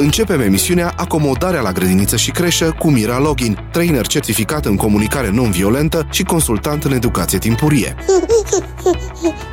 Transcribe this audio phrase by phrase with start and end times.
[0.00, 6.06] Începem emisiunea Acomodarea la grădiniță și creșă cu Mira Login, trainer certificat în comunicare non-violentă
[6.10, 7.94] și consultant în educație timpurie.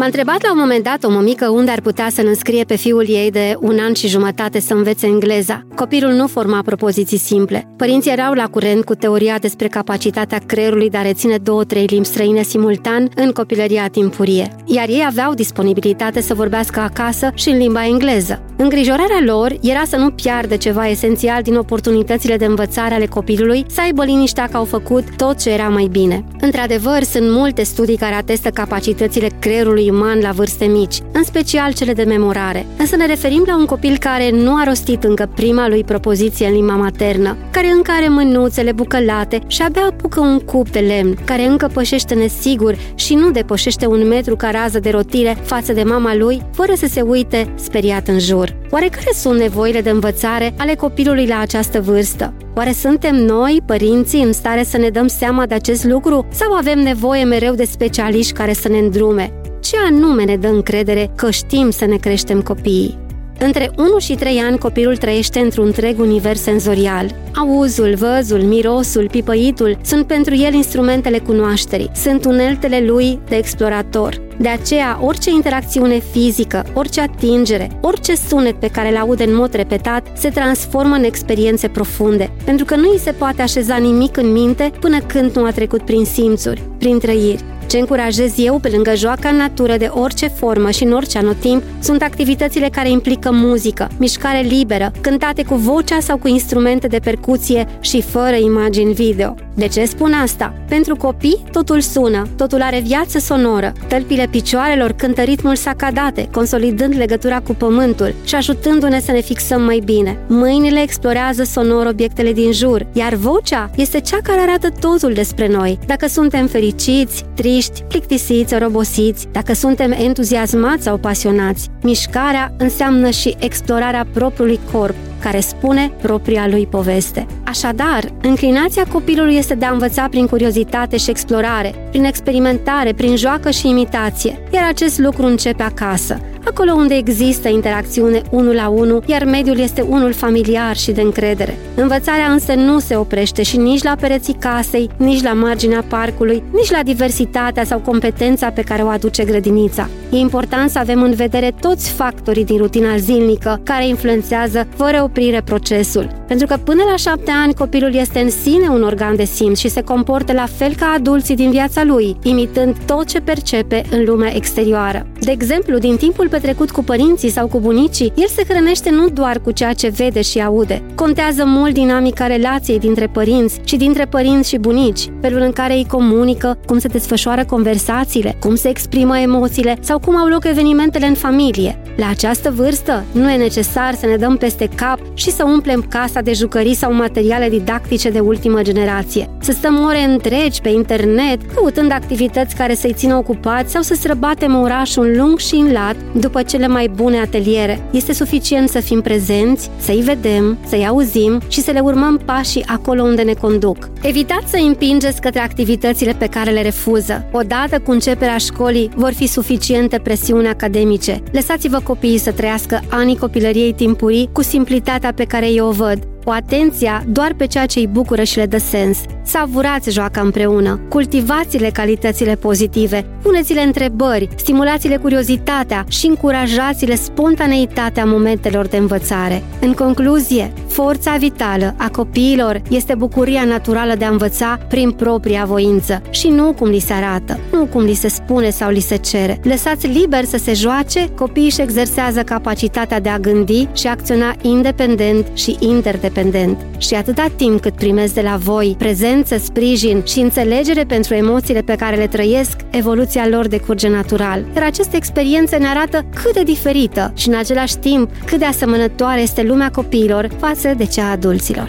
[0.00, 3.08] M-a întrebat la un moment dat o mămică unde ar putea să-l înscrie pe fiul
[3.08, 5.66] ei de un an și jumătate să învețe engleza.
[5.74, 7.74] Copilul nu forma propoziții simple.
[7.76, 12.42] Părinții erau la curent cu teoria despre capacitatea creierului de a reține două-trei limbi străine
[12.42, 18.42] simultan în copilăria timpurie, iar ei aveau disponibilitate să vorbească acasă și în limba engleză.
[18.56, 23.80] Îngrijorarea lor era să nu piardă ceva esențial din oportunitățile de învățare ale copilului, să
[23.80, 26.24] aibă liniștea că au făcut tot ce era mai bine.
[26.40, 31.92] Într-adevăr, sunt multe studii care atestă capacitățile creierului uman la vârste mici, în special cele
[31.92, 32.66] de memorare.
[32.78, 36.52] Însă ne referim la un copil care nu a rostit încă prima lui propoziție în
[36.52, 41.46] limba maternă, care încă are mânuțele bucălate și abia apucă un cup de lemn, care
[41.46, 46.14] încă pășește nesigur și nu depășește un metru ca rază de rotire față de mama
[46.14, 48.56] lui, fără să se uite speriat în jur.
[48.70, 52.34] Oare care sunt nevoile de învățare ale copilului la această vârstă?
[52.54, 56.78] Oare suntem noi, părinții, în stare să ne dăm seama de acest lucru sau avem
[56.78, 59.39] nevoie mereu de specialiști care să ne îndrume?
[59.60, 62.98] Ce anume ne dă încredere că știm să ne creștem copiii?
[63.38, 67.14] Între 1 și 3 ani copilul trăiește într-un întreg univers senzorial.
[67.34, 74.20] Auzul, văzul, mirosul, pipăitul sunt pentru el instrumentele cunoașterii, sunt uneltele lui de explorator.
[74.38, 79.54] De aceea, orice interacțiune fizică, orice atingere, orice sunet pe care îl aude în mod
[79.54, 84.32] repetat, se transformă în experiențe profunde, pentru că nu îi se poate așeza nimic în
[84.32, 87.44] minte până când nu a trecut prin simțuri, prin trăiri.
[87.70, 91.62] Ce încurajez eu, pe lângă joaca în natură de orice formă și în orice anotimp,
[91.82, 97.66] sunt activitățile care implică muzică, mișcare liberă, cântate cu vocea sau cu instrumente de percuție
[97.80, 99.34] și fără imagini video.
[99.54, 100.54] De ce spun asta?
[100.68, 103.72] Pentru copii, totul sună, totul are viață sonoră.
[103.88, 109.82] Tălpile picioarelor cântă ritmul sacadate, consolidând legătura cu pământul și ajutându-ne să ne fixăm mai
[109.84, 110.18] bine.
[110.28, 115.78] Mâinile explorează sonor obiectele din jur, iar vocea este cea care arată totul despre noi.
[115.86, 117.58] Dacă suntem fericiți, triști,
[117.88, 121.68] plictisiți, robosiți, dacă suntem entuziasmați sau pasionați.
[121.82, 127.26] Mișcarea înseamnă și explorarea propriului corp, care spune propria lui poveste.
[127.44, 133.50] Așadar, înclinația copilului este de a învăța prin curiozitate și explorare, prin experimentare, prin joacă
[133.50, 136.20] și imitație, iar acest lucru începe acasă,
[136.50, 141.58] acolo unde există interacțiune unul la unul, iar mediul este unul familiar și de încredere.
[141.74, 146.70] Învățarea însă nu se oprește și nici la pereții casei, nici la marginea parcului, nici
[146.70, 149.88] la diversitatea sau competența pe care o aduce grădinița.
[150.12, 155.42] E important să avem în vedere toți factorii din rutina zilnică care influențează fără oprire
[155.44, 156.10] procesul.
[156.28, 159.68] Pentru că până la șapte ani copilul este în sine un organ de simț și
[159.68, 164.34] se comportă la fel ca adulții din viața lui, imitând tot ce percepe în lumea
[164.34, 165.06] exterioară.
[165.20, 169.38] De exemplu, din timpul petrecut cu părinții sau cu bunicii, el se hrănește nu doar
[169.38, 170.82] cu ceea ce vede și aude.
[170.94, 175.86] Contează mult dinamica relației dintre părinți și dintre părinți și bunici, felul în care îi
[175.88, 181.14] comunică, cum se desfășoară conversațiile, cum se exprimă emoțiile sau cum au loc evenimentele în
[181.14, 181.82] familie.
[181.96, 186.20] La această vârstă, nu e necesar să ne dăm peste cap și să umplem casa
[186.20, 189.30] de jucării sau materiale didactice de ultimă generație.
[189.40, 194.60] Să stăm ore întregi pe internet, căutând activități care să-i țină ocupați sau să străbatem
[194.60, 195.96] orașul lung și în lat
[196.30, 197.82] după cele mai bune ateliere.
[197.90, 203.02] Este suficient să fim prezenți, să-i vedem, să-i auzim și să le urmăm pașii acolo
[203.02, 203.88] unde ne conduc.
[204.02, 207.24] Evitați să împingeți către activitățile pe care le refuză.
[207.32, 211.22] Odată cu începerea școlii, vor fi suficiente presiuni academice.
[211.32, 216.30] Lăsați-vă copiii să trăiască anii copilăriei timpurii cu simplitatea pe care eu o văd cu
[216.30, 218.98] atenția doar pe ceea ce îi bucură și le dă sens.
[219.22, 228.76] Savurați joaca împreună, cultivați-le calitățile pozitive, puneți-le întrebări, stimulați-le curiozitatea și încurajați-le spontaneitatea momentelor de
[228.76, 229.42] învățare.
[229.60, 236.02] În concluzie, forța vitală a copiilor este bucuria naturală de a învăța prin propria voință
[236.10, 239.40] și nu cum li se arată, nu cum li se spune sau li se cere.
[239.42, 245.26] Lăsați liber să se joace, copiii își exersează capacitatea de a gândi și acționa independent
[245.34, 250.84] și interdependent independent și atâta timp cât primesc de la voi prezență, sprijin și înțelegere
[250.84, 254.44] pentru emoțiile pe care le trăiesc, evoluția lor decurge natural.
[254.54, 259.20] Iar aceste experiențe ne arată cât de diferită și în același timp cât de asemănătoare
[259.20, 260.28] este lumea copiilor
[260.60, 261.68] față de cea a adulților.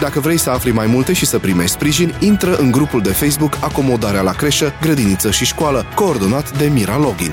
[0.00, 3.58] Dacă vrei să afli mai multe și să primești sprijin, intră în grupul de Facebook
[3.60, 7.32] Acomodarea la creșă, grădiniță și școală, coordonat de Mira Login.